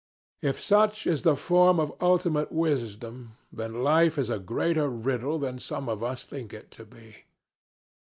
If 0.41 0.59
such 0.59 1.05
is 1.05 1.21
the 1.21 1.35
form 1.35 1.79
of 1.79 1.93
ultimate 2.01 2.51
wisdom, 2.51 3.37
then 3.53 3.83
life 3.83 4.17
is 4.17 4.31
a 4.31 4.39
greater 4.39 4.89
riddle 4.89 5.37
than 5.37 5.59
some 5.59 5.87
of 5.87 6.03
us 6.03 6.25
think 6.25 6.55
it 6.55 6.71
to 6.71 6.85
be. 6.85 7.25